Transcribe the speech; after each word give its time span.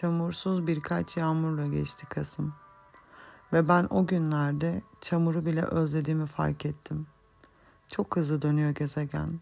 Çamursuz 0.00 0.66
birkaç 0.66 1.16
yağmurla 1.16 1.66
geçti 1.66 2.06
Kasım. 2.06 2.54
Ve 3.52 3.68
ben 3.68 3.86
o 3.90 4.06
günlerde 4.06 4.82
çamuru 5.00 5.46
bile 5.46 5.62
özlediğimi 5.62 6.26
fark 6.26 6.66
ettim. 6.66 7.06
Çok 7.88 8.16
hızlı 8.16 8.42
dönüyor 8.42 8.70
gezegen. 8.70 9.40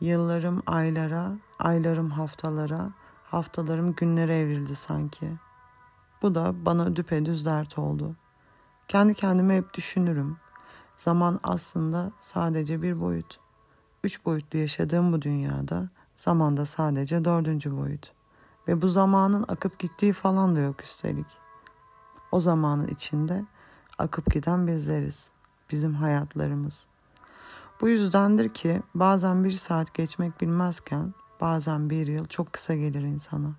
Yıllarım 0.00 0.62
aylara, 0.66 1.32
aylarım 1.58 2.10
haftalara, 2.10 2.90
haftalarım 3.24 3.94
günlere 3.94 4.38
evrildi 4.38 4.74
sanki. 4.74 5.32
Bu 6.22 6.34
da 6.34 6.66
bana 6.66 6.96
düpedüz 6.96 7.46
dert 7.46 7.78
oldu. 7.78 8.16
Kendi 8.88 9.14
kendime 9.14 9.56
hep 9.56 9.74
düşünürüm. 9.74 10.36
Zaman 10.96 11.40
aslında 11.42 12.12
sadece 12.20 12.82
bir 12.82 13.00
boyut. 13.00 13.40
Üç 14.04 14.24
boyutlu 14.24 14.58
yaşadığım 14.58 15.12
bu 15.12 15.22
dünyada 15.22 15.88
zaman 16.16 16.56
da 16.56 16.66
sadece 16.66 17.24
dördüncü 17.24 17.76
boyut. 17.76 18.17
Ve 18.68 18.82
bu 18.82 18.88
zamanın 18.88 19.44
akıp 19.48 19.78
gittiği 19.78 20.12
falan 20.12 20.56
da 20.56 20.60
yok 20.60 20.82
üstelik. 20.82 21.26
O 22.32 22.40
zamanın 22.40 22.86
içinde 22.86 23.44
akıp 23.98 24.32
giden 24.32 24.66
bizleriz. 24.66 25.30
Bizim 25.70 25.94
hayatlarımız. 25.94 26.86
Bu 27.80 27.88
yüzdendir 27.88 28.48
ki 28.48 28.82
bazen 28.94 29.44
bir 29.44 29.50
saat 29.50 29.94
geçmek 29.94 30.40
bilmezken 30.40 31.14
bazen 31.40 31.90
bir 31.90 32.06
yıl 32.06 32.26
çok 32.26 32.52
kısa 32.52 32.74
gelir 32.74 33.02
insana. 33.02 33.52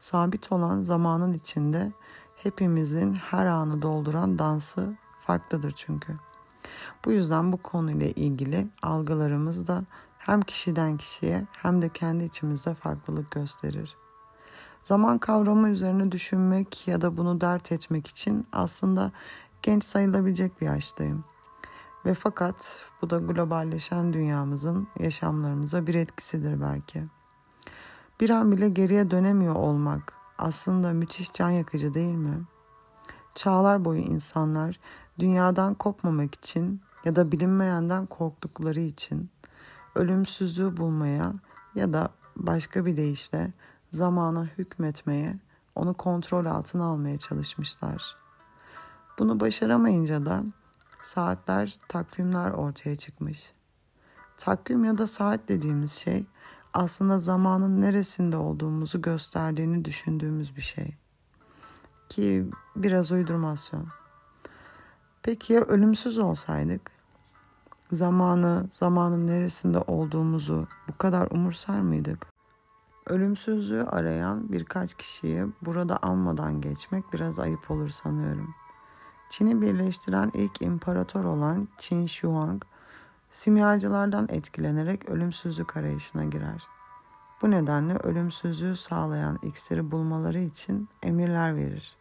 Sabit 0.00 0.52
olan 0.52 0.82
zamanın 0.82 1.32
içinde 1.32 1.92
hepimizin 2.36 3.14
her 3.14 3.46
anı 3.46 3.82
dolduran 3.82 4.38
dansı 4.38 4.96
farklıdır 5.26 5.70
çünkü. 5.76 6.16
Bu 7.04 7.12
yüzden 7.12 7.52
bu 7.52 7.56
konuyla 7.56 8.06
ilgili 8.06 8.68
algılarımız 8.82 9.66
da 9.66 9.84
hem 10.18 10.42
kişiden 10.42 10.96
kişiye 10.96 11.46
hem 11.52 11.82
de 11.82 11.88
kendi 11.88 12.24
içimizde 12.24 12.74
farklılık 12.74 13.30
gösterir. 13.30 13.96
Zaman 14.86 15.18
kavramı 15.18 15.68
üzerine 15.68 16.12
düşünmek 16.12 16.88
ya 16.88 17.00
da 17.00 17.16
bunu 17.16 17.40
dert 17.40 17.72
etmek 17.72 18.06
için 18.06 18.46
aslında 18.52 19.12
genç 19.62 19.84
sayılabilecek 19.84 20.60
bir 20.60 20.66
yaştayım. 20.66 21.24
Ve 22.04 22.14
fakat 22.14 22.80
bu 23.02 23.10
da 23.10 23.18
globalleşen 23.18 24.12
dünyamızın 24.12 24.88
yaşamlarımıza 25.00 25.86
bir 25.86 25.94
etkisidir 25.94 26.60
belki. 26.60 27.04
Bir 28.20 28.30
an 28.30 28.52
bile 28.52 28.68
geriye 28.68 29.10
dönemiyor 29.10 29.54
olmak 29.54 30.12
aslında 30.38 30.92
müthiş 30.92 31.32
can 31.32 31.50
yakıcı 31.50 31.94
değil 31.94 32.14
mi? 32.14 32.44
Çağlar 33.34 33.84
boyu 33.84 34.00
insanlar 34.00 34.80
dünyadan 35.18 35.74
kopmamak 35.74 36.34
için 36.34 36.80
ya 37.04 37.16
da 37.16 37.32
bilinmeyenden 37.32 38.06
korktukları 38.06 38.80
için 38.80 39.30
ölümsüzlüğü 39.94 40.76
bulmaya 40.76 41.32
ya 41.74 41.92
da 41.92 42.10
başka 42.36 42.86
bir 42.86 42.96
deyişle 42.96 43.52
zamana 43.90 44.44
hükmetmeye, 44.58 45.36
onu 45.74 45.94
kontrol 45.94 46.46
altına 46.46 46.84
almaya 46.84 47.18
çalışmışlar. 47.18 48.16
Bunu 49.18 49.40
başaramayınca 49.40 50.26
da 50.26 50.44
saatler, 51.02 51.78
takvimler 51.88 52.50
ortaya 52.50 52.96
çıkmış. 52.96 53.52
Takvim 54.38 54.84
ya 54.84 54.98
da 54.98 55.06
saat 55.06 55.48
dediğimiz 55.48 55.92
şey 55.92 56.26
aslında 56.74 57.20
zamanın 57.20 57.80
neresinde 57.80 58.36
olduğumuzu 58.36 59.02
gösterdiğini 59.02 59.84
düşündüğümüz 59.84 60.56
bir 60.56 60.60
şey. 60.62 60.94
Ki 62.08 62.46
biraz 62.76 63.12
uydurmasyon. 63.12 63.86
Peki 65.22 65.52
ya 65.52 65.60
ölümsüz 65.60 66.18
olsaydık? 66.18 66.90
Zamanı, 67.92 68.68
zamanın 68.72 69.26
neresinde 69.26 69.78
olduğumuzu 69.78 70.68
bu 70.88 70.98
kadar 70.98 71.30
umursar 71.30 71.80
mıydık? 71.80 72.35
Ölümsüzlüğü 73.06 73.82
arayan 73.82 74.52
birkaç 74.52 74.94
kişiyi 74.94 75.46
burada 75.62 75.98
anmadan 76.02 76.60
geçmek 76.60 77.12
biraz 77.12 77.38
ayıp 77.38 77.70
olur 77.70 77.88
sanıyorum. 77.88 78.54
Çin'i 79.28 79.60
birleştiren 79.60 80.30
ilk 80.34 80.62
imparator 80.62 81.24
olan 81.24 81.68
Qin 81.78 82.06
Huang, 82.06 82.62
simyacılardan 83.30 84.26
etkilenerek 84.30 85.08
ölümsüzlük 85.08 85.76
arayışına 85.76 86.24
girer. 86.24 86.62
Bu 87.42 87.50
nedenle 87.50 87.96
ölümsüzlüğü 87.96 88.76
sağlayan 88.76 89.38
iksiri 89.42 89.90
bulmaları 89.90 90.40
için 90.40 90.88
emirler 91.02 91.56
verir. 91.56 91.96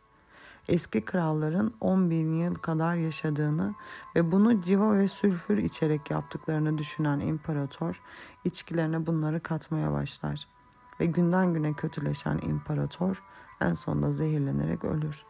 Eski 0.68 1.06
kralların 1.06 1.74
10 1.82 2.10
bin 2.10 2.34
yıl 2.34 2.56
kadar 2.56 2.96
yaşadığını 2.96 3.76
ve 4.16 4.32
bunu 4.32 4.62
civa 4.62 4.94
ve 4.94 5.08
sülfür 5.08 5.58
içerek 5.58 6.12
yaptıklarını 6.12 6.78
düşünen 6.78 7.20
imparator 7.20 8.02
içkilerine 8.44 9.06
bunları 9.08 9.40
katmaya 9.40 9.92
başlar 9.92 10.55
ve 11.00 11.06
günden 11.06 11.54
güne 11.54 11.74
kötüleşen 11.74 12.40
imparator 12.44 13.24
en 13.62 13.74
sonunda 13.74 14.12
zehirlenerek 14.12 14.86
ölür. 14.86 15.26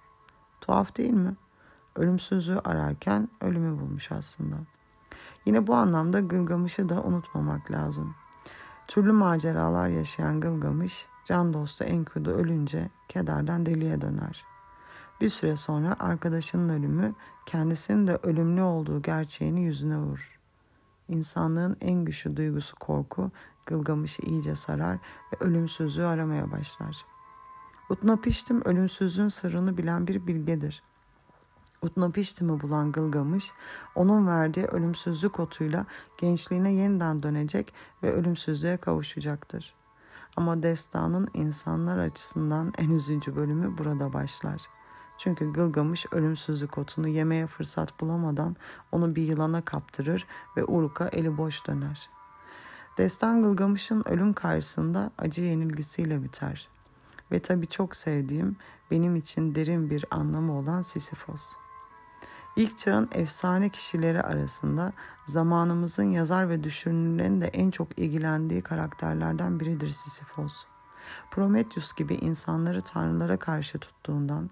Tuhaf 0.61 0.97
değil 0.97 1.13
mi? 1.13 1.35
Ölümsüzlüğü 1.95 2.59
ararken 2.59 3.29
ölümü 3.41 3.79
bulmuş 3.79 4.11
aslında. 4.11 4.55
Yine 5.45 5.67
bu 5.67 5.75
anlamda 5.75 6.19
Gılgamış'ı 6.19 6.89
da 6.89 7.03
unutmamak 7.03 7.71
lazım. 7.71 8.15
Türlü 8.87 9.11
maceralar 9.11 9.87
yaşayan 9.87 10.41
Gılgamış, 10.41 11.07
can 11.25 11.53
dostu 11.53 11.83
Enkudu 11.83 12.29
ölünce 12.29 12.89
kederden 13.07 13.65
deliye 13.65 14.01
döner. 14.01 14.45
Bir 15.21 15.29
süre 15.29 15.55
sonra 15.55 15.95
arkadaşının 15.99 16.69
ölümü 16.69 17.13
kendisinin 17.45 18.07
de 18.07 18.19
ölümlü 18.23 18.61
olduğu 18.61 19.01
gerçeğini 19.01 19.61
yüzüne 19.61 19.97
vurur. 19.97 20.39
İnsanlığın 21.07 21.77
en 21.81 22.05
güçlü 22.05 22.37
duygusu 22.37 22.75
korku 22.75 23.31
Gılgamış'ı 23.65 24.21
iyice 24.21 24.55
sarar 24.55 24.97
ve 25.33 25.45
ölümsüzlüğü 25.45 26.05
aramaya 26.05 26.51
başlar. 26.51 27.05
Utnapiştim 27.89 28.61
ölümsüzlüğün 28.65 29.27
sırrını 29.27 29.77
bilen 29.77 30.07
bir 30.07 30.27
bilgedir. 30.27 30.83
Utnapiştim'i 31.81 32.61
bulan 32.61 32.91
Gılgamış, 32.91 33.51
onun 33.95 34.27
verdiği 34.27 34.65
ölümsüzlük 34.65 35.39
otuyla 35.39 35.85
gençliğine 36.17 36.73
yeniden 36.73 37.23
dönecek 37.23 37.73
ve 38.03 38.13
ölümsüzlüğe 38.13 38.77
kavuşacaktır. 38.77 39.75
Ama 40.35 40.63
destanın 40.63 41.27
insanlar 41.33 41.97
açısından 41.97 42.73
en 42.77 42.89
üzücü 42.89 43.35
bölümü 43.35 43.77
burada 43.77 44.13
başlar. 44.13 44.61
Çünkü 45.17 45.53
Gılgamış 45.53 46.05
ölümsüzlük 46.11 46.77
otunu 46.77 47.07
yemeye 47.07 47.47
fırsat 47.47 48.01
bulamadan 48.01 48.55
onu 48.91 49.15
bir 49.15 49.23
yılana 49.23 49.65
kaptırır 49.65 50.27
ve 50.57 50.65
Uruk'a 50.65 51.07
eli 51.07 51.37
boş 51.37 51.67
döner. 51.67 52.09
Destan 52.97 53.43
Gılgamış'ın 53.43 54.03
ölüm 54.05 54.33
karşısında 54.33 55.11
acı 55.17 55.41
yenilgisiyle 55.41 56.23
biter. 56.23 56.69
Ve 57.31 57.39
tabii 57.39 57.67
çok 57.67 57.95
sevdiğim, 57.95 58.57
benim 58.91 59.15
için 59.15 59.55
derin 59.55 59.89
bir 59.89 60.05
anlamı 60.11 60.57
olan 60.57 60.81
Sisyphos. 60.81 61.53
İlk 62.55 62.77
çağın 62.77 63.09
efsane 63.11 63.69
kişileri 63.69 64.21
arasında 64.21 64.93
zamanımızın 65.25 66.03
yazar 66.03 66.49
ve 66.49 66.63
düşünürlerin 66.63 67.41
de 67.41 67.47
en 67.47 67.71
çok 67.71 67.99
ilgilendiği 67.99 68.61
karakterlerden 68.61 69.59
biridir 69.59 69.89
Sisyphos. 69.89 70.65
Prometheus 71.31 71.93
gibi 71.93 72.15
insanları 72.15 72.81
tanrılara 72.81 73.37
karşı 73.39 73.79
tuttuğundan, 73.79 74.49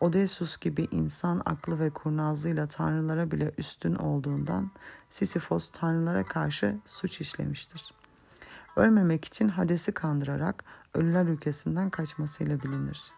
Odysseus 0.00 0.56
gibi 0.56 0.88
insan 0.90 1.42
aklı 1.44 1.78
ve 1.78 1.90
kurnazlığıyla 1.90 2.66
tanrılara 2.66 3.30
bile 3.30 3.52
üstün 3.58 3.94
olduğundan 3.94 4.70
Sisyphos 5.10 5.70
tanrılara 5.70 6.24
karşı 6.24 6.76
suç 6.84 7.20
işlemiştir. 7.20 7.94
Ölmemek 8.76 9.24
için 9.24 9.48
Hades'i 9.48 9.92
kandırarak 9.92 10.64
ölüler 10.94 11.24
ülkesinden 11.24 11.90
kaçmasıyla 11.90 12.62
bilinir. 12.62 13.12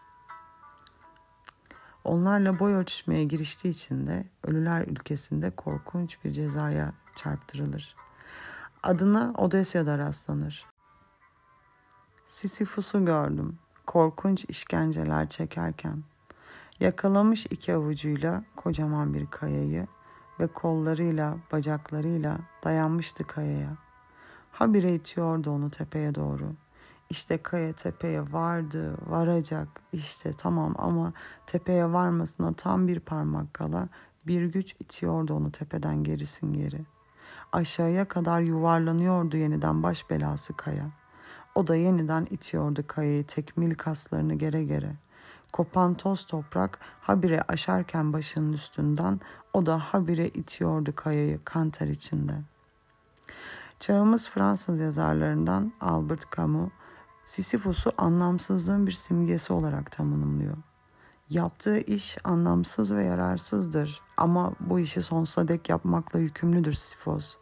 Onlarla 2.03 2.59
boy 2.59 2.73
ölçüşmeye 2.73 3.23
giriştiği 3.23 3.73
için 3.73 4.07
de 4.07 4.25
ölüler 4.43 4.87
ülkesinde 4.87 5.51
korkunç 5.51 6.17
bir 6.25 6.31
cezaya 6.31 6.93
çarptırılır. 7.15 7.95
Adına 8.83 9.33
Odesya'da 9.37 9.97
rastlanır. 9.97 10.65
Sisyphus'u 12.29 13.05
gördüm. 13.05 13.57
Korkunç 13.85 14.45
işkenceler 14.49 15.29
çekerken. 15.29 16.03
Yakalamış 16.79 17.45
iki 17.45 17.73
avucuyla 17.73 18.43
kocaman 18.55 19.13
bir 19.13 19.25
kayayı 19.25 19.87
ve 20.39 20.47
kollarıyla, 20.47 21.37
bacaklarıyla 21.51 22.37
dayanmıştı 22.63 23.27
kayaya. 23.27 23.77
Habire 24.51 24.95
itiyordu 24.95 25.51
onu 25.51 25.71
tepeye 25.71 26.15
doğru. 26.15 26.53
İşte 27.09 27.37
kaya 27.37 27.73
tepeye 27.73 28.33
vardı, 28.33 28.97
varacak. 29.07 29.67
İşte 29.91 30.31
tamam 30.33 30.75
ama 30.77 31.13
tepeye 31.47 31.93
varmasına 31.93 32.53
tam 32.53 32.87
bir 32.87 32.99
parmak 32.99 33.53
kala 33.53 33.89
bir 34.27 34.43
güç 34.43 34.75
itiyordu 34.79 35.33
onu 35.33 35.51
tepeden 35.51 36.03
gerisin 36.03 36.53
geri. 36.53 36.85
Aşağıya 37.51 38.07
kadar 38.07 38.41
yuvarlanıyordu 38.41 39.37
yeniden 39.37 39.83
baş 39.83 40.09
belası 40.09 40.57
kaya. 40.57 40.98
O 41.59 41.67
da 41.67 41.75
yeniden 41.75 42.27
itiyordu 42.29 42.83
kayayı 42.87 43.25
tekmil 43.25 43.75
kaslarını 43.75 44.33
gere 44.33 44.63
gere. 44.63 44.95
Kopan 45.53 45.93
toz 45.93 46.25
toprak 46.25 46.79
habire 47.01 47.41
aşarken 47.41 48.13
başının 48.13 48.53
üstünden 48.53 49.19
o 49.53 49.65
da 49.65 49.79
habire 49.79 50.27
itiyordu 50.27 50.95
kayayı 50.95 51.43
kanter 51.43 51.87
içinde. 51.87 52.33
Çağımız 53.79 54.29
Fransız 54.29 54.79
yazarlarından 54.79 55.73
Albert 55.81 56.37
Camus, 56.37 56.69
Sisyphos'u 57.25 57.91
anlamsızlığın 57.97 58.87
bir 58.87 58.91
simgesi 58.91 59.53
olarak 59.53 59.91
tanımlıyor. 59.91 60.57
Yaptığı 61.29 61.77
iş 61.77 62.17
anlamsız 62.23 62.93
ve 62.93 63.03
yararsızdır 63.03 64.01
ama 64.17 64.53
bu 64.59 64.79
işi 64.79 65.01
sonsuza 65.01 65.47
dek 65.47 65.69
yapmakla 65.69 66.19
yükümlüdür 66.19 66.73
Sisyphos. 66.73 67.35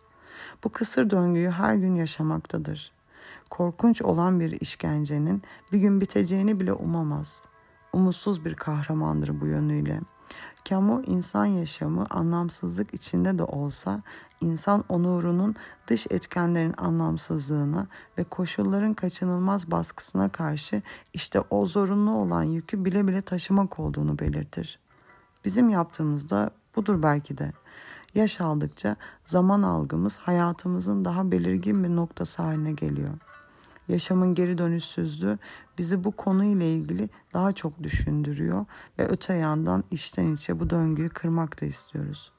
Bu 0.64 0.70
kısır 0.70 1.10
döngüyü 1.10 1.50
her 1.50 1.76
gün 1.76 1.96
yaşamaktadır. 1.96 2.97
Korkunç 3.50 4.02
olan 4.02 4.40
bir 4.40 4.62
işkencenin 4.62 5.42
bir 5.74 5.80
gün 5.80 6.02
biteceğini 6.02 6.60
bile 6.60 6.74
umamaz. 6.74 7.44
Umutsuz 7.94 8.46
bir 8.46 8.54
kahramandır 8.54 9.42
bu 9.42 9.46
yönüyle. 9.46 10.02
Kamu 10.70 11.02
insan 11.06 11.46
yaşamı 11.46 12.06
anlamsızlık 12.10 12.94
içinde 12.94 13.38
de 13.38 13.44
olsa 13.44 14.02
insan 14.42 14.84
onurunun 14.90 15.56
dış 15.88 16.08
etkenlerin 16.10 16.74
anlamsızlığına 16.78 17.88
ve 18.18 18.24
koşulların 18.24 18.94
kaçınılmaz 18.94 19.72
baskısına 19.72 20.30
karşı 20.30 20.82
işte 21.14 21.40
o 21.50 21.66
zorunlu 21.66 22.12
olan 22.12 22.44
yükü 22.44 22.86
bile 22.86 23.08
bile 23.08 23.22
taşımak 23.22 23.80
olduğunu 23.80 24.20
belirtir. 24.20 24.80
Bizim 25.46 25.70
yaptığımızda 25.70 26.52
budur 26.76 27.04
belki 27.04 27.38
de. 27.38 27.54
Yaş 28.16 28.42
aldıkça 28.42 28.96
zaman 29.26 29.62
algımız 29.62 30.18
hayatımızın 30.18 31.06
daha 31.06 31.32
belirgin 31.32 31.84
bir 31.84 31.90
noktası 31.90 32.42
haline 32.42 32.72
geliyor. 32.72 33.14
Yaşamın 33.88 34.36
geri 34.36 34.58
dönüşsüzlüğü 34.58 35.38
bizi 35.78 36.04
bu 36.04 36.12
konuyla 36.12 36.66
ilgili 36.66 37.10
daha 37.34 37.54
çok 37.54 37.84
düşündürüyor 37.84 38.66
ve 39.00 39.08
öte 39.08 39.34
yandan 39.34 39.84
içten 39.92 40.34
içe 40.34 40.60
bu 40.60 40.70
döngüyü 40.70 41.10
kırmak 41.10 41.62
da 41.62 41.66
istiyoruz. 41.66 42.32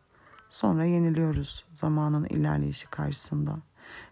Sonra 0.48 0.84
yeniliyoruz 0.84 1.64
zamanın 1.74 2.24
ilerleyişi 2.24 2.86
karşısında. 2.90 3.58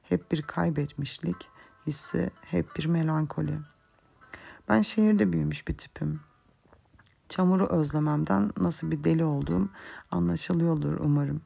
Hep 0.03 0.33
bir 0.33 0.43
kaybetmişlik 0.43 1.49
hissi, 1.87 2.31
hep 2.43 2.77
bir 2.77 2.87
melankoli. 2.87 3.59
Ben 4.69 4.83
şehirde 4.83 5.33
büyümüş 5.33 5.69
bir 5.69 5.79
tipim. 5.79 6.21
Çamuru 7.29 7.67
özlememden 7.67 8.53
nasıl 8.61 8.91
bir 8.91 9.05
deli 9.05 9.25
olduğum 9.25 9.69
anlaşılıyordur 10.11 11.01
umarım. 11.01 11.41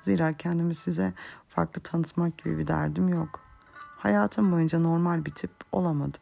Zira 0.00 0.32
kendimi 0.32 0.74
size 0.74 1.14
farklı 1.48 1.82
tanıtmak 1.82 2.38
gibi 2.38 2.58
bir 2.58 2.66
derdim 2.66 3.08
yok. 3.08 3.40
Hayatım 3.98 4.52
boyunca 4.52 4.78
normal 4.78 5.24
bir 5.24 5.30
tip 5.30 5.50
olamadım. 5.72 6.20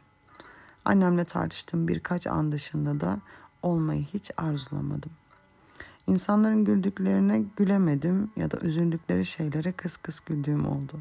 Annemle 0.84 1.24
tartıştığım 1.24 1.88
birkaç 1.88 2.26
an 2.26 2.52
dışında 2.52 3.00
da 3.00 3.20
olmayı 3.62 4.04
hiç 4.04 4.30
arzulamadım. 4.36 5.10
İnsanların 6.06 6.64
güldüklerine 6.64 7.44
gülemedim 7.56 8.30
ya 8.36 8.50
da 8.50 8.58
üzüldükleri 8.60 9.24
şeylere 9.24 9.72
kıs 9.72 9.96
kıs 9.96 10.20
güldüğüm 10.20 10.68
oldu. 10.68 11.00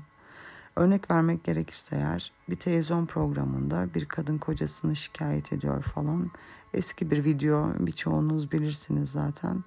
Örnek 0.75 1.11
vermek 1.11 1.43
gerekirse 1.43 1.95
eğer 1.95 2.31
bir 2.49 2.55
televizyon 2.55 3.05
programında 3.05 3.93
bir 3.93 4.05
kadın 4.05 4.37
kocasını 4.37 4.95
şikayet 4.95 5.53
ediyor 5.53 5.83
falan. 5.83 6.31
Eski 6.73 7.11
bir 7.11 7.25
video 7.25 7.73
birçoğunuz 7.79 8.51
bilirsiniz 8.51 9.11
zaten. 9.11 9.63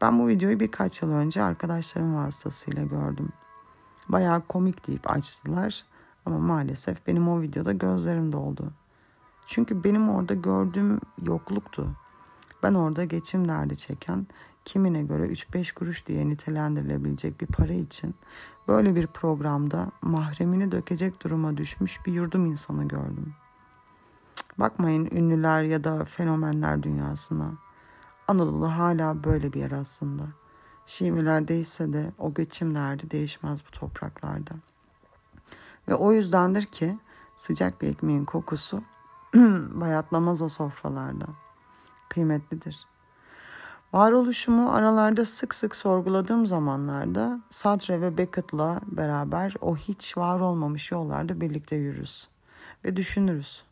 Ben 0.00 0.18
bu 0.18 0.28
videoyu 0.28 0.60
birkaç 0.60 1.02
yıl 1.02 1.12
önce 1.12 1.42
arkadaşlarım 1.42 2.14
vasıtasıyla 2.14 2.84
gördüm. 2.84 3.28
Bayağı 4.08 4.46
komik 4.46 4.88
deyip 4.88 5.10
açtılar 5.10 5.84
ama 6.26 6.38
maalesef 6.38 7.06
benim 7.06 7.28
o 7.28 7.40
videoda 7.40 7.72
gözlerim 7.72 8.32
doldu. 8.32 8.72
Çünkü 9.46 9.84
benim 9.84 10.08
orada 10.08 10.34
gördüğüm 10.34 11.00
yokluktu. 11.22 11.96
Ben 12.62 12.74
orada 12.74 13.04
geçim 13.04 13.48
derdi 13.48 13.76
çeken, 13.76 14.26
kimine 14.64 15.02
göre 15.02 15.26
3-5 15.26 15.74
kuruş 15.74 16.06
diye 16.06 16.28
nitelendirilebilecek 16.28 17.40
bir 17.40 17.46
para 17.46 17.72
için 17.72 18.14
böyle 18.68 18.94
bir 18.94 19.06
programda 19.06 19.90
mahremini 20.02 20.72
dökecek 20.72 21.24
duruma 21.24 21.56
düşmüş 21.56 22.06
bir 22.06 22.12
yurdum 22.12 22.46
insanı 22.46 22.88
gördüm. 22.88 23.34
Bakmayın 24.58 25.08
ünlüler 25.12 25.62
ya 25.62 25.84
da 25.84 26.04
fenomenler 26.04 26.82
dünyasına. 26.82 27.52
Anadolu 28.28 28.68
hala 28.68 29.24
böyle 29.24 29.52
bir 29.52 29.60
yer 29.60 29.70
aslında. 29.70 30.22
Şiveler 30.86 31.48
değişse 31.48 31.92
de 31.92 32.12
o 32.18 32.34
geçim 32.34 32.74
derdi 32.74 33.10
değişmez 33.10 33.64
bu 33.66 33.70
topraklarda. 33.70 34.54
Ve 35.88 35.94
o 35.94 36.12
yüzdendir 36.12 36.62
ki 36.62 36.98
sıcak 37.36 37.82
bir 37.82 37.88
ekmeğin 37.88 38.24
kokusu 38.24 38.82
bayatlamaz 39.74 40.42
o 40.42 40.48
sofralarda. 40.48 41.26
Kıymetlidir. 42.08 42.86
Varoluşumu 43.92 44.72
aralarda 44.72 45.24
sık 45.24 45.54
sık 45.54 45.76
sorguladığım 45.76 46.46
zamanlarda 46.46 47.40
Sadre 47.50 48.00
ve 48.00 48.18
Beckett'la 48.18 48.80
beraber 48.86 49.54
o 49.60 49.76
hiç 49.76 50.16
var 50.16 50.40
olmamış 50.40 50.90
yollarda 50.90 51.40
birlikte 51.40 51.76
yürürüz 51.76 52.28
ve 52.84 52.96
düşünürüz. 52.96 53.64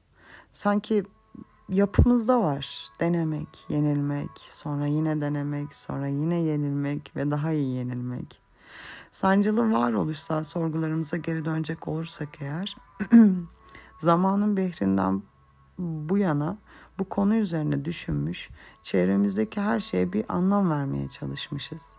Sanki 0.55 1.03
yapımızda 1.69 2.43
var 2.43 2.89
denemek, 3.01 3.67
yenilmek, 3.69 4.31
sonra 4.39 4.87
yine 4.87 5.21
denemek, 5.21 5.75
sonra 5.75 6.07
yine 6.07 6.39
yenilmek 6.39 7.17
ve 7.17 7.31
daha 7.31 7.53
iyi 7.53 7.77
yenilmek. 7.77 8.41
Sancılı 9.13 9.73
varoluşsal 9.73 10.45
sorgularımıza 10.45 11.17
geri 11.17 11.45
dönecek 11.45 11.89
olursak 11.89 12.29
eğer 12.41 12.77
zamanın 13.99 14.57
behrinden 14.57 15.23
bu 15.79 16.19
yana 16.19 16.59
bu 16.99 17.09
konu 17.09 17.37
üzerine 17.37 17.85
düşünmüş, 17.85 18.51
çevremizdeki 18.83 19.61
her 19.61 19.81
şeye 19.81 20.13
bir 20.13 20.25
anlam 20.29 20.71
vermeye 20.71 21.09
çalışmışız. 21.09 21.97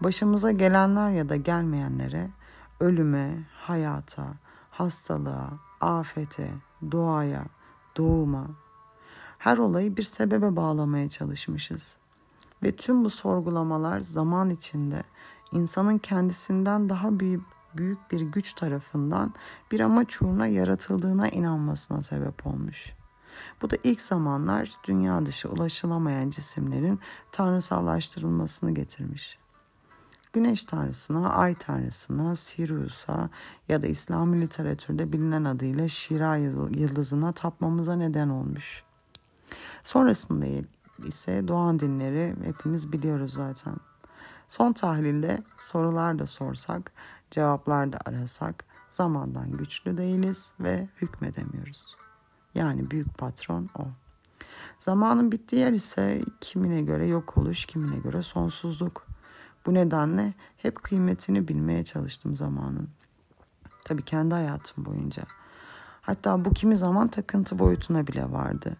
Başımıza 0.00 0.50
gelenler 0.50 1.10
ya 1.10 1.28
da 1.28 1.36
gelmeyenlere, 1.36 2.30
ölüme, 2.80 3.48
hayata, 3.54 4.26
hastalığa, 4.70 5.50
afete, 5.80 6.50
doğaya, 6.92 7.44
doğuma, 7.96 8.46
her 9.38 9.58
olayı 9.58 9.96
bir 9.96 10.02
sebebe 10.02 10.56
bağlamaya 10.56 11.08
çalışmışız. 11.08 11.96
Ve 12.62 12.76
tüm 12.76 13.04
bu 13.04 13.10
sorgulamalar 13.10 14.00
zaman 14.00 14.50
içinde 14.50 15.02
insanın 15.52 15.98
kendisinden 15.98 16.88
daha 16.88 17.20
büyük 17.20 17.42
büyük 17.76 18.10
bir 18.10 18.20
güç 18.20 18.54
tarafından 18.54 19.34
bir 19.72 19.80
amaç 19.80 20.22
uğruna 20.22 20.46
yaratıldığına 20.46 21.28
inanmasına 21.28 22.02
sebep 22.02 22.46
olmuş. 22.46 22.92
Bu 23.62 23.70
da 23.70 23.76
ilk 23.84 24.02
zamanlar 24.02 24.72
dünya 24.84 25.26
dışı 25.26 25.48
ulaşılamayan 25.48 26.30
cisimlerin 26.30 27.00
tanrısallaştırılmasını 27.32 28.74
getirmiş. 28.74 29.38
Güneş 30.34 30.64
tanrısına, 30.64 31.32
ay 31.32 31.54
tanrısına, 31.54 32.36
Sirius'a 32.36 33.30
ya 33.68 33.82
da 33.82 33.86
İslami 33.86 34.40
literatürde 34.40 35.12
bilinen 35.12 35.44
adıyla 35.44 35.88
Şira 35.88 36.36
yıldızına 36.36 37.32
tapmamıza 37.32 37.96
neden 37.96 38.28
olmuş. 38.28 38.84
Sonrasında 39.82 40.46
ise 41.06 41.48
doğan 41.48 41.78
dinleri 41.80 42.34
hepimiz 42.44 42.92
biliyoruz 42.92 43.32
zaten. 43.32 43.76
Son 44.48 44.72
tahlilde 44.72 45.38
sorular 45.58 46.18
da 46.18 46.26
sorsak, 46.26 46.92
cevaplar 47.30 47.92
da 47.92 47.98
arasak 48.04 48.64
zamandan 48.90 49.52
güçlü 49.52 49.98
değiliz 49.98 50.52
ve 50.60 50.88
hükmedemiyoruz. 51.02 51.96
Yani 52.54 52.90
büyük 52.90 53.18
patron 53.18 53.70
o. 53.78 53.82
Zamanın 54.78 55.32
bittiği 55.32 55.62
yer 55.62 55.72
ise 55.72 56.20
kimine 56.40 56.82
göre 56.82 57.06
yok 57.06 57.38
oluş, 57.38 57.66
kimine 57.66 57.98
göre 57.98 58.22
sonsuzluk. 58.22 59.13
Bu 59.66 59.74
nedenle 59.74 60.34
hep 60.56 60.82
kıymetini 60.82 61.48
bilmeye 61.48 61.84
çalıştım 61.84 62.36
zamanın. 62.36 62.88
Tabii 63.84 64.02
kendi 64.02 64.34
hayatım 64.34 64.84
boyunca. 64.84 65.22
Hatta 66.02 66.44
bu 66.44 66.52
kimi 66.52 66.76
zaman 66.76 67.08
takıntı 67.08 67.58
boyutuna 67.58 68.06
bile 68.06 68.30
vardı. 68.32 68.76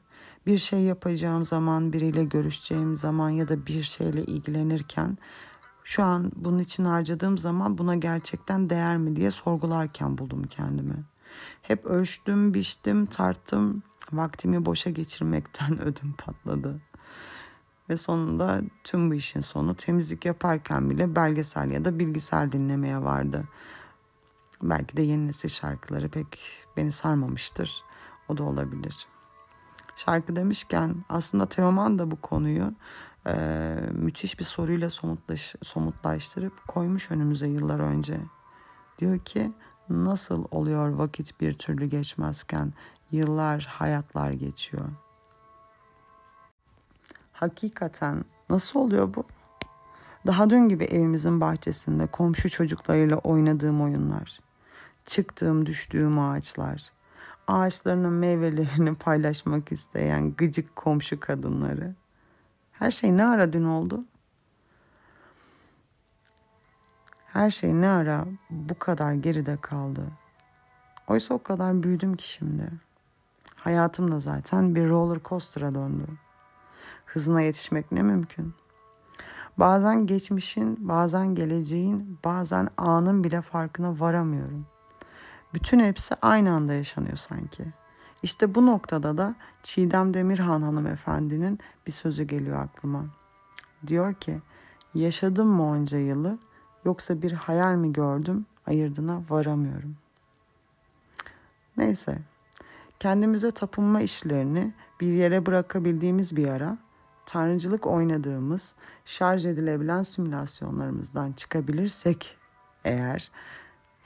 Bir 0.46 0.58
şey 0.58 0.80
yapacağım 0.80 1.44
zaman, 1.44 1.92
biriyle 1.92 2.24
görüşeceğim 2.24 2.96
zaman 2.96 3.30
ya 3.30 3.48
da 3.48 3.66
bir 3.66 3.82
şeyle 3.82 4.24
ilgilenirken 4.24 5.18
şu 5.84 6.02
an 6.02 6.32
bunun 6.36 6.58
için 6.58 6.84
harcadığım 6.84 7.38
zaman 7.38 7.78
buna 7.78 7.94
gerçekten 7.94 8.70
değer 8.70 8.96
mi 8.96 9.16
diye 9.16 9.30
sorgularken 9.30 10.18
buldum 10.18 10.42
kendimi. 10.42 11.04
Hep 11.62 11.86
ölçtüm, 11.86 12.54
biçtim, 12.54 13.06
tarttım. 13.06 13.82
Vaktimi 14.12 14.66
boşa 14.66 14.90
geçirmekten 14.90 15.82
ödüm 15.82 16.12
patladı. 16.12 16.80
Ve 17.88 17.96
sonunda 17.96 18.60
tüm 18.84 19.10
bu 19.10 19.14
işin 19.14 19.40
sonu 19.40 19.74
temizlik 19.74 20.24
yaparken 20.24 20.90
bile 20.90 21.16
belgesel 21.16 21.70
ya 21.70 21.84
da 21.84 21.98
bilgisel 21.98 22.52
dinlemeye 22.52 23.02
vardı. 23.02 23.44
Belki 24.62 24.96
de 24.96 25.02
yeni 25.02 25.26
nesil 25.26 25.48
şarkıları 25.48 26.08
pek 26.08 26.38
beni 26.76 26.92
sarmamıştır. 26.92 27.82
O 28.28 28.36
da 28.36 28.42
olabilir. 28.42 29.06
Şarkı 29.96 30.36
demişken 30.36 31.04
aslında 31.08 31.46
Teoman 31.46 31.98
da 31.98 32.10
bu 32.10 32.20
konuyu 32.20 32.74
e, 33.26 33.34
müthiş 33.92 34.38
bir 34.38 34.44
soruyla 34.44 34.90
somutlaş, 34.90 35.54
somutlaştırıp 35.62 36.68
koymuş 36.68 37.10
önümüze 37.10 37.46
yıllar 37.46 37.80
önce. 37.80 38.20
Diyor 38.98 39.18
ki 39.18 39.52
nasıl 39.88 40.44
oluyor 40.50 40.88
vakit 40.88 41.40
bir 41.40 41.52
türlü 41.52 41.86
geçmezken 41.86 42.72
yıllar 43.10 43.66
hayatlar 43.70 44.30
geçiyor. 44.30 44.88
Hakikaten 47.34 48.24
nasıl 48.50 48.80
oluyor 48.80 49.14
bu? 49.14 49.24
Daha 50.26 50.50
dün 50.50 50.68
gibi 50.68 50.84
evimizin 50.84 51.40
bahçesinde 51.40 52.06
komşu 52.06 52.50
çocuklarıyla 52.50 53.16
oynadığım 53.16 53.82
oyunlar, 53.82 54.38
çıktığım 55.04 55.66
düştüğüm 55.66 56.18
ağaçlar, 56.18 56.92
ağaçlarının 57.48 58.12
meyvelerini 58.12 58.94
paylaşmak 59.00 59.72
isteyen 59.72 60.34
gıcık 60.34 60.76
komşu 60.76 61.20
kadınları. 61.20 61.94
Her 62.72 62.90
şey 62.90 63.16
ne 63.16 63.24
ara 63.24 63.52
dün 63.52 63.64
oldu? 63.64 64.04
Her 67.26 67.50
şey 67.50 67.74
ne 67.74 67.88
ara 67.88 68.26
bu 68.50 68.78
kadar 68.78 69.12
geride 69.12 69.56
kaldı? 69.56 70.02
Oysa 71.08 71.34
o 71.34 71.42
kadar 71.42 71.82
büyüdüm 71.82 72.16
ki 72.16 72.28
şimdi. 72.28 72.70
Hayatım 73.56 74.12
da 74.12 74.20
zaten 74.20 74.74
bir 74.74 74.88
roller 74.88 75.18
coaster'a 75.24 75.74
döndü. 75.74 76.06
Hızına 77.14 77.40
yetişmek 77.40 77.92
ne 77.92 78.02
mümkün? 78.02 78.54
Bazen 79.58 80.06
geçmişin, 80.06 80.88
bazen 80.88 81.34
geleceğin, 81.34 82.18
bazen 82.24 82.68
anın 82.76 83.24
bile 83.24 83.42
farkına 83.42 84.00
varamıyorum. 84.00 84.66
Bütün 85.54 85.80
hepsi 85.80 86.14
aynı 86.22 86.52
anda 86.52 86.74
yaşanıyor 86.74 87.16
sanki. 87.16 87.64
İşte 88.22 88.54
bu 88.54 88.66
noktada 88.66 89.18
da 89.18 89.34
Çiğdem 89.62 90.14
Demirhan 90.14 90.62
hanımefendinin 90.62 91.58
bir 91.86 91.92
sözü 91.92 92.22
geliyor 92.22 92.62
aklıma. 92.62 93.04
Diyor 93.86 94.14
ki, 94.14 94.40
yaşadım 94.94 95.48
mı 95.48 95.68
onca 95.68 95.98
yılı 95.98 96.38
yoksa 96.84 97.22
bir 97.22 97.32
hayal 97.32 97.74
mi 97.74 97.92
gördüm 97.92 98.46
ayırdına 98.66 99.22
varamıyorum. 99.30 99.96
Neyse, 101.76 102.18
kendimize 103.00 103.50
tapınma 103.50 104.00
işlerini 104.00 104.74
bir 105.00 105.12
yere 105.12 105.46
bırakabildiğimiz 105.46 106.36
bir 106.36 106.48
ara 106.48 106.83
tanrıcılık 107.26 107.86
oynadığımız 107.86 108.74
şarj 109.04 109.46
edilebilen 109.46 110.02
simülasyonlarımızdan 110.02 111.32
çıkabilirsek 111.32 112.36
eğer 112.84 113.30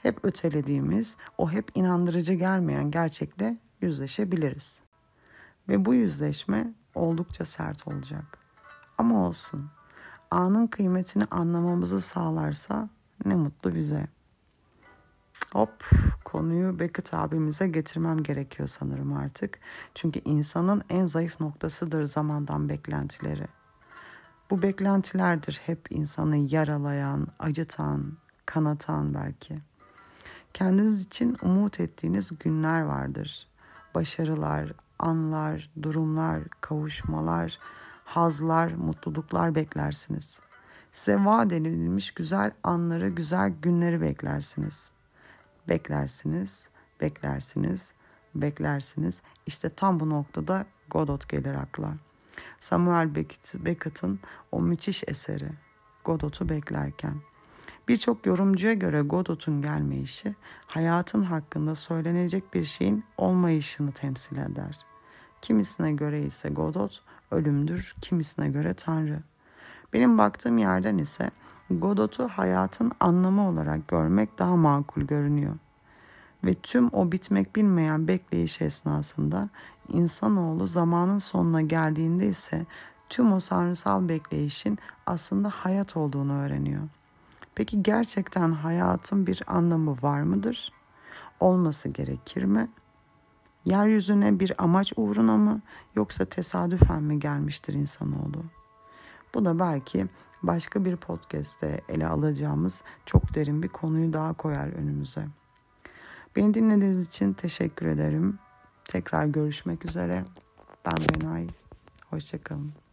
hep 0.01 0.25
ötelediğimiz 0.25 1.17
o 1.37 1.51
hep 1.51 1.71
inandırıcı 1.75 2.33
gelmeyen 2.33 2.91
gerçekle 2.91 3.57
yüzleşebiliriz. 3.81 4.81
Ve 5.69 5.85
bu 5.85 5.93
yüzleşme 5.93 6.73
oldukça 6.95 7.45
sert 7.45 7.87
olacak. 7.87 8.37
Ama 8.97 9.27
olsun. 9.27 9.69
Anın 10.31 10.67
kıymetini 10.67 11.25
anlamamızı 11.25 12.01
sağlarsa 12.01 12.89
ne 13.25 13.35
mutlu 13.35 13.75
bize. 13.75 14.07
Hop 15.53 15.89
konuyu 16.31 16.79
Beckett 16.79 17.13
abimize 17.13 17.67
getirmem 17.67 18.23
gerekiyor 18.23 18.67
sanırım 18.67 19.13
artık. 19.13 19.59
Çünkü 19.95 20.21
insanın 20.25 20.81
en 20.89 21.05
zayıf 21.05 21.39
noktasıdır 21.39 22.03
zamandan 22.03 22.69
beklentileri. 22.69 23.47
Bu 24.49 24.61
beklentilerdir 24.61 25.61
hep 25.65 25.87
insanı 25.89 26.37
yaralayan, 26.37 27.27
acıtan, 27.39 28.17
kanatan 28.45 29.13
belki. 29.13 29.59
Kendiniz 30.53 31.05
için 31.05 31.37
umut 31.41 31.79
ettiğiniz 31.79 32.39
günler 32.39 32.81
vardır. 32.81 33.47
Başarılar, 33.95 34.73
anlar, 34.99 35.69
durumlar, 35.81 36.43
kavuşmalar, 36.61 37.59
hazlar, 38.03 38.71
mutluluklar 38.71 39.55
beklersiniz. 39.55 40.39
Size 40.91 41.25
vaat 41.25 41.51
edilmiş 41.51 42.11
güzel 42.11 42.51
anları, 42.63 43.09
güzel 43.09 43.53
günleri 43.61 44.01
beklersiniz. 44.01 44.91
Beklersiniz, 45.69 46.69
beklersiniz, 47.01 47.91
beklersiniz. 48.35 49.21
İşte 49.45 49.69
tam 49.69 49.99
bu 49.99 50.09
noktada 50.09 50.65
Godot 50.89 51.29
gelir 51.29 51.55
akla. 51.55 51.93
Samuel 52.59 53.15
Beckett'in 53.55 54.19
o 54.51 54.61
müthiş 54.61 55.03
eseri 55.07 55.49
Godot'u 56.03 56.49
beklerken. 56.49 57.15
Birçok 57.87 58.25
yorumcuya 58.25 58.73
göre 58.73 59.01
Godot'un 59.01 59.61
gelmeyişi 59.61 60.35
hayatın 60.67 61.23
hakkında 61.23 61.75
söylenecek 61.75 62.53
bir 62.53 62.65
şeyin 62.65 63.03
olmayışını 63.17 63.91
temsil 63.91 64.37
eder. 64.37 64.77
Kimisine 65.41 65.91
göre 65.91 66.21
ise 66.21 66.49
Godot 66.49 67.03
ölümdür, 67.31 67.95
kimisine 68.01 68.49
göre 68.49 68.73
Tanrı. 68.73 69.23
Benim 69.93 70.17
baktığım 70.17 70.57
yerden 70.57 70.97
ise 70.97 71.31
Godot'u 71.69 72.27
hayatın 72.27 72.91
anlamı 72.99 73.47
olarak 73.47 73.87
görmek 73.87 74.39
daha 74.39 74.55
makul 74.55 75.01
görünüyor. 75.01 75.55
Ve 76.43 76.53
tüm 76.53 76.89
o 76.93 77.11
bitmek 77.11 77.55
bilmeyen 77.55 78.07
bekleyiş 78.07 78.61
esnasında 78.61 79.49
insanoğlu 79.87 80.67
zamanın 80.67 81.19
sonuna 81.19 81.61
geldiğinde 81.61 82.27
ise 82.27 82.65
tüm 83.09 83.33
o 83.33 83.39
tanrısal 83.39 84.09
bekleyişin 84.09 84.79
aslında 85.05 85.49
hayat 85.49 85.97
olduğunu 85.97 86.33
öğreniyor. 86.33 86.81
Peki 87.55 87.83
gerçekten 87.83 88.51
hayatın 88.51 89.27
bir 89.27 89.41
anlamı 89.47 89.95
var 90.01 90.21
mıdır? 90.21 90.73
Olması 91.39 91.89
gerekir 91.89 92.43
mi? 92.43 92.69
Yeryüzüne 93.65 94.39
bir 94.39 94.63
amaç 94.63 94.93
uğruna 94.95 95.37
mı 95.37 95.61
yoksa 95.95 96.25
tesadüfen 96.25 97.03
mi 97.03 97.19
gelmiştir 97.19 97.73
insanoğlu? 97.73 98.43
Bu 99.33 99.45
da 99.45 99.59
belki 99.59 100.07
başka 100.43 100.85
bir 100.85 100.95
podcast'te 100.95 101.81
ele 101.89 102.07
alacağımız 102.07 102.83
çok 103.05 103.35
derin 103.35 103.63
bir 103.63 103.67
konuyu 103.67 104.13
daha 104.13 104.33
koyar 104.33 104.67
önümüze. 104.67 105.27
Beni 106.35 106.53
dinlediğiniz 106.53 107.07
için 107.07 107.33
teşekkür 107.33 107.85
ederim. 107.85 108.39
Tekrar 108.85 109.25
görüşmek 109.25 109.85
üzere. 109.85 110.25
Ben 110.85 111.21
Benay. 111.21 111.47
Hoşçakalın. 112.09 112.88